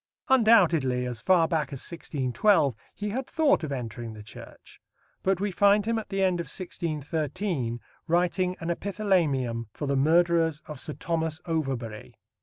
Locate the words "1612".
1.91-2.73